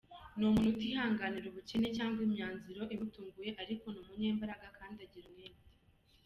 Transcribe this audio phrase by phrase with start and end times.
[0.35, 5.65] Ni umuntu utihanganira ubukene cyangwa imyanzuro imutunguye ariko ni umunyembaraga kandi agira umwete.